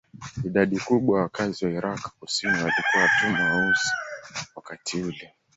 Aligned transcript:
Idadi 0.45 0.79
kubwa 0.79 1.17
ya 1.17 1.23
wakazi 1.23 1.65
wa 1.65 1.71
Irak 1.71 2.09
kusini 2.19 2.51
walikuwa 2.53 3.03
watumwa 3.03 3.55
weusi 3.55 3.87
wakati 4.55 5.01
ule. 5.03 5.33